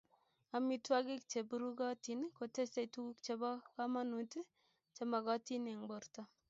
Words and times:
Amitwogik 0.57 1.21
che 1.31 1.39
burukotin 1.49 2.21
kotesei 2.37 2.87
tuguk 2.93 3.17
chebo 3.25 3.49
komonut 3.75 4.31
che 4.95 5.03
mogotin 5.11 5.63
eng 5.71 5.83
borto 5.89 6.21